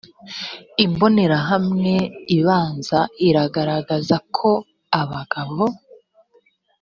imbonerahamwe 0.85 1.95
ibanza 2.37 2.99
iragaragaza 3.27 4.15
ko 4.35 4.49
abagabo 5.01 5.63